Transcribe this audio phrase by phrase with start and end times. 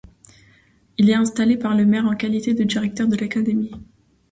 [0.97, 3.69] Il est installé par le maire en qualité de directeur de l'Académie.